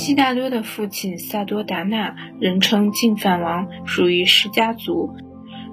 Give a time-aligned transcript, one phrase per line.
[0.00, 5.14] 悉达多的父亲萨多达纳，人称净饭王，属于释迦族。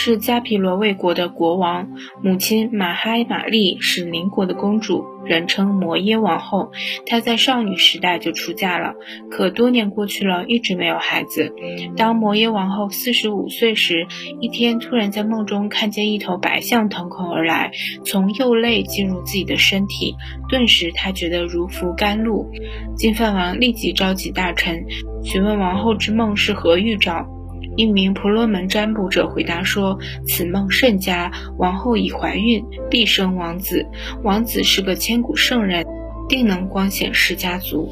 [0.00, 1.88] 是迦毗罗卫国的国王，
[2.22, 6.70] 母亲玛哈玛丽是邻国的公主，人称摩耶王后。
[7.04, 8.94] 她在少女时代就出嫁了，
[9.28, 11.52] 可多年过去了，一直没有孩子。
[11.96, 14.06] 当摩耶王后四十五岁时，
[14.40, 17.72] 一天突然在梦中看见一头白象腾空而来，
[18.06, 20.14] 从右肋进入自己的身体，
[20.48, 22.48] 顿时她觉得如服甘露。
[22.94, 24.84] 金饭王立即召集大臣，
[25.24, 27.26] 询问王后之梦是何预兆。
[27.78, 29.96] 一名婆罗门占卜者回答说
[30.26, 33.86] ：“此梦甚佳，王后已怀孕，必生王子。
[34.24, 35.86] 王子是个千古圣人，
[36.28, 37.88] 定能光显氏家族。”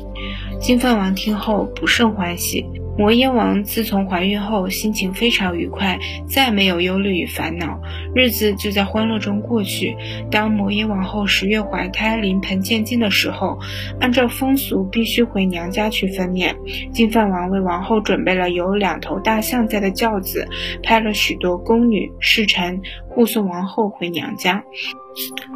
[0.60, 2.66] 金饭王听后不胜欢喜。
[2.98, 7.78] 摩耶王自从怀孕后，心情非常愉快，再没有忧虑与烦恼，
[8.14, 9.94] 日子就在欢乐中过去。
[10.30, 13.58] 当摩耶王后十月怀胎、临盆见精的时候，
[14.00, 16.54] 按照风俗必须回娘家去分娩。
[16.90, 20.48] 金饭王为王后准备了有两头大象在的轿子，
[20.82, 24.64] 派了许多宫女侍臣护送王后回娘家。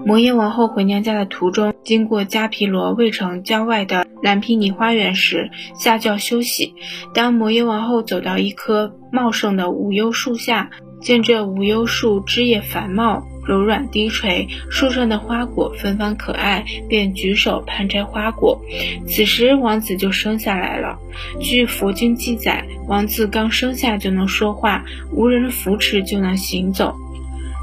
[0.07, 6.75] 摩耶王后回娘家的途中，经过迦毗罗卫城郊外的南皮尼花园时，下轿休息。
[7.15, 18.61] 当摩耶王后走到一棵茂盛的无忧树下，见这无忧树枝叶繁茂、柔软低垂，树上的花果芬芳可爱，便举手攀摘花果。
[19.09, 20.99] 此时，王子就生下来了。
[21.41, 26.95] 据佛经记载，王子刚生下就能说话，无人扶持就能行走。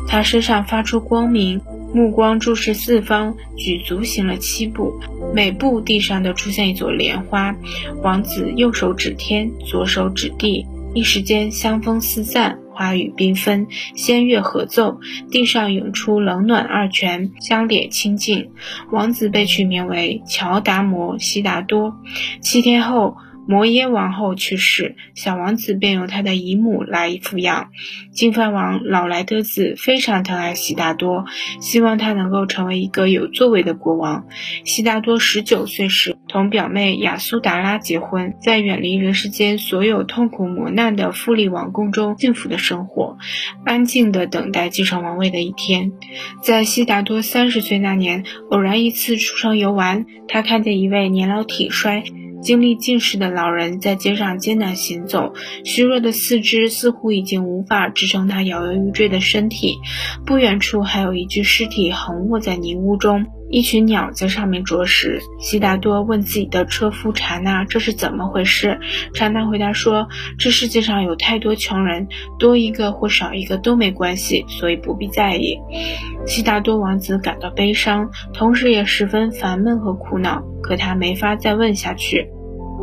[0.07, 1.61] 他身上发出光明。
[1.93, 4.99] 目光注视四方，举足行了七步，
[5.33, 7.55] 每步地上都出现一朵莲花。
[8.03, 14.99] 王子右手指天，左手指地，一时间香风四散，花雨缤纷，仙乐合奏，
[15.31, 18.49] 地上涌出冷暖二泉，相连清净。
[18.91, 21.95] 王子被取名为乔达摩悉达多。
[22.41, 23.17] 七天后。
[23.47, 27.69] 摩耶王后去世，小王子便由他的姨母来抚养。
[28.11, 31.25] 金饭王老来得子，非常疼爱悉达多，
[31.61, 34.25] 希望他能够成为一个有作为的国王。
[34.65, 43.17] 悉达多十九岁时，同表妹雅苏达拉结婚，在远离人世间所有痛苦磨难的富丽王宫中幸福的生活，
[43.65, 45.93] 安静地等待继承王位的一天。
[46.41, 52.03] 在悉达多三十岁那年，偶然一次出城游玩，他看见一位年老体衰。
[52.41, 55.33] 经历近视的老人在街上艰难行走，
[55.63, 59.77] 虚弱的四肢似乎已经无法支撑他摇摇欲坠的身体。
[60.25, 65.21] 不远处还有一具尸体横卧在泥污中，一群鸟在上面啄食。
[65.39, 68.79] 悉达多问自己的车夫查那：“这是怎么回事？”
[69.13, 72.07] 查那回答说：“这世界上有太多穷人，
[72.39, 75.59] 多一个或少一个都没关系，所以不必在意。”
[76.27, 80.43] 悉达多王子感到悲伤，同时也十分烦闷和苦恼。
[80.61, 82.29] 可他没法再问下去。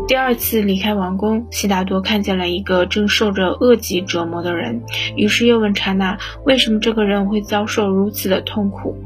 [0.09, 4.83] 第二次离开王宫，悉达多看见了一个正受着恶疾折磨的人，
[5.17, 6.17] 于是又问查那
[6.47, 8.97] ：“为什么这个人会遭受如此的痛苦？”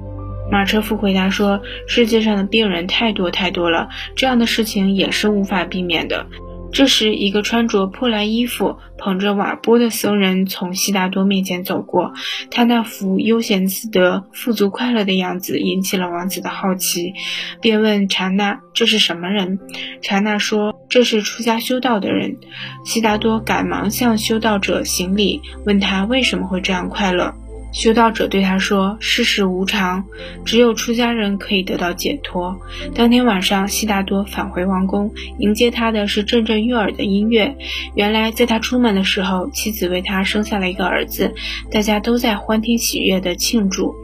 [0.50, 6.26] 马车夫回答说：“世界上的病人太多太多了，这样的事情也是无法避免的。”
[6.70, 12.12] 这时，一个穿着破烂衣服、捧着瓦钵的僧人从悉达多面前走过。
[12.50, 17.14] 他那副悠闲自得、富足快乐的样子引起了王子的好奇，
[17.62, 19.58] 便问查那：“这是什么人？”
[20.02, 22.36] 查那说：“这是出家修道的人。”
[22.84, 27.34] 悉达多赶忙向修道者行礼，问他为什么会这样快乐。
[27.70, 30.04] 修道者对他说：“世事无常，
[30.44, 32.58] 只有出家人可以得到解脱。”
[32.94, 37.56] 当天晚上，悉达多返回王宫，迎接他的是阵阵悦耳的音乐。
[37.94, 41.34] 原来，在他出门的时候，妻子为他生下了一个儿子，
[41.70, 43.94] 大家都在欢天喜悦地庆祝。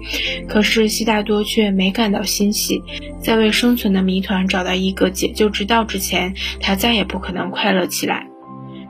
[0.49, 2.83] 可是，悉达多却没感到欣喜。
[3.21, 8.29] 在为生存的谜团找到一个解救之道之前，他再也不可能快乐起来。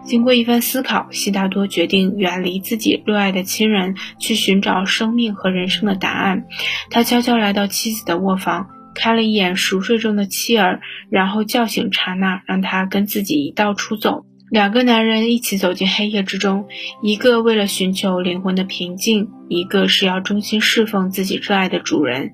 [0.04, 6.44] 经过一番思考，悉达多决定远离自己热爱的亲人，去寻找生命和人生的答案。
[6.91, 10.80] 他悄悄来到妻子的卧房，看了一眼熟睡中的妻儿，
[11.10, 14.27] 然后叫醒查娜，让他跟自己一道出走。
[14.51, 16.66] 两个男人一起走进黑夜之中，
[17.03, 22.33] 一个为了寻求灵魂的平静，一个是要忠心侍奉自己热爱的主人。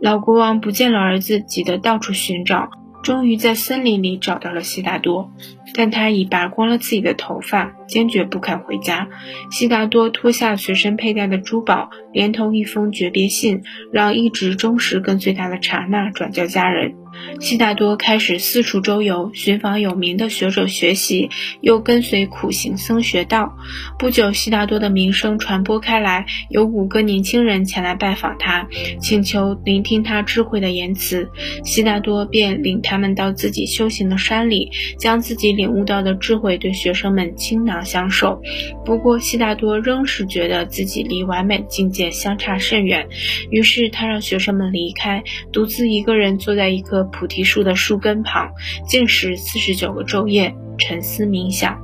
[0.00, 2.70] 老国王不见了儿子，急得到处寻找，
[3.04, 5.30] 终于在森林里找到了悉达多。
[5.76, 9.08] 但他已拔光了自己的头发，坚决不肯回家。
[9.50, 13.62] 悉达多脱下随身佩戴的珠宝，连同一封诀别信，
[13.92, 16.94] 让一直忠实跟随他的查那转交家人。
[17.40, 21.30] 悉达多开始四处周游，寻访有名的学者学习，
[21.60, 23.56] 又跟随苦行僧学道。
[23.98, 28.66] 不久，悉达多的名声传播开来，有五个年轻人前来拜访他，
[29.00, 31.28] 请求聆听他智慧的言辞。
[31.64, 38.40] 悉达多便领他们到自己修行的山里，将自己领悟到的智慧对学生们倾囊相授。
[38.84, 43.06] 不过，悉达多仍是觉得自己离完美境界相差甚远，
[43.50, 45.22] 于是他让学生们离开，
[45.52, 48.52] 独自一个人坐在一个菩提树的树根旁，
[48.88, 51.78] 静食四十九个昼夜，沉思冥想。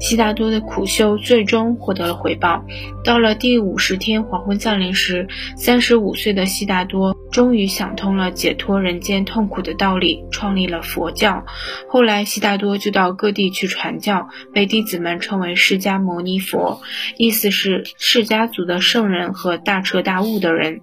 [0.00, 2.64] 悉达多的苦修最终获得了回报。
[3.04, 11.44] 到了第五十天黄昏降临时，三十五岁的悉达多终于想通了解脱人间痛苦的道理，创立了佛教。
[11.88, 16.80] 后来，悉达多就到各地去传教，被弟子们称为释迦牟尼佛，
[17.16, 20.80] 意思是释迦族的圣人和大彻大悟的人。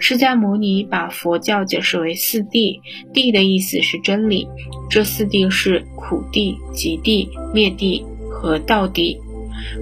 [0.00, 2.80] 释迦牟尼把佛教解释为四谛，
[3.12, 4.48] 谛的意思是真理。
[4.90, 9.18] 这四谛是苦谛、极地、灭地和道地。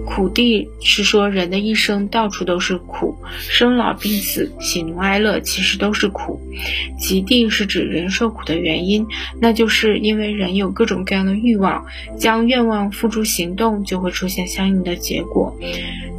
[0.06, 6.40] 苦地是说人的一生到处都是苦，生老病死、喜怒哀乐其实都是苦。
[6.98, 9.06] 极地是指人受苦的原因，
[9.40, 11.84] 那就是因为人有各种各样的欲望，
[12.16, 15.56] 将愿望付诸行动，就会出现相应的结果。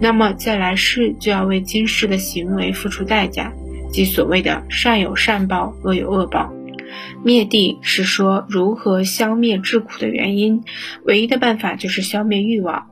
[0.02, 3.54] 那么在来世就要为今世的行为付出代价，
[3.92, 6.52] 即所谓的善有善报，恶有恶报。
[7.24, 10.64] 灭地是说如何消灭致苦的原因，
[11.06, 12.88] 唯一的办法就是消灭欲望。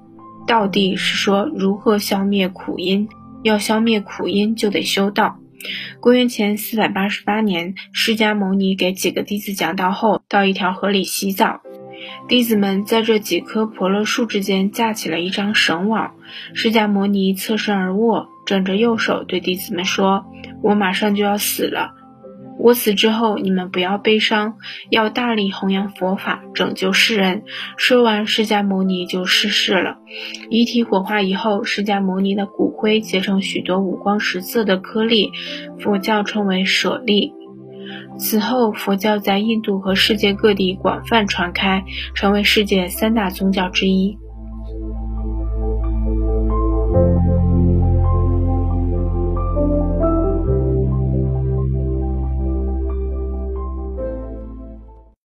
[0.47, 3.07] 道地是说如何消灭苦因，
[3.43, 5.37] 要消灭苦因就得修道。
[5.99, 11.61] 公元前四百八十八年，释迦牟尼给几个弟子讲道后，到一条河里洗澡。
[12.27, 16.13] 弟子们在这几棵婆罗树之间架起了一张绳网。
[16.55, 20.25] 释迦牟尼侧身而卧，枕着右手对弟子们说
[20.63, 21.93] ：“我马上就要死了。
[22.63, 24.55] 我死之后，你们不要悲伤，
[24.89, 27.43] 要大力弘扬佛法，拯救世人。”
[27.75, 29.97] 说完，释迦牟尼就逝世了。
[30.49, 35.31] 遗体火化以后，释迦牟尼的骨灰结成许多五光十色的颗粒，
[35.79, 37.33] 佛教称为舍利。
[38.17, 44.17] 此后，佛教在印度和世界各地广泛传开，成为世界三大宗教之一。